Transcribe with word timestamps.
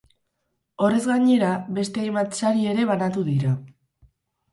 Horrez 0.85 1.01
gainera, 1.09 1.51
beste 1.79 2.01
hainbat 2.03 2.33
sari 2.39 2.65
ere 2.71 2.87
banatu 2.93 3.27
dira. 3.29 3.53